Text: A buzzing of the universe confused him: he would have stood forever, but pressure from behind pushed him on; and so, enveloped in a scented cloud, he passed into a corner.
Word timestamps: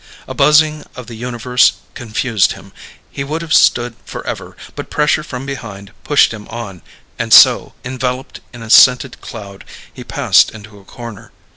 A 0.27 0.33
buzzing 0.33 0.83
of 0.95 1.05
the 1.05 1.13
universe 1.13 1.73
confused 1.93 2.53
him: 2.53 2.71
he 3.11 3.23
would 3.23 3.43
have 3.43 3.53
stood 3.53 3.95
forever, 4.03 4.57
but 4.75 4.89
pressure 4.89 5.21
from 5.21 5.45
behind 5.45 5.91
pushed 6.03 6.33
him 6.33 6.47
on; 6.47 6.81
and 7.19 7.31
so, 7.31 7.75
enveloped 7.85 8.39
in 8.51 8.63
a 8.63 8.71
scented 8.71 9.21
cloud, 9.21 9.63
he 9.93 10.03
passed 10.03 10.49
into 10.49 10.79
a 10.79 10.85
corner. 10.85 11.31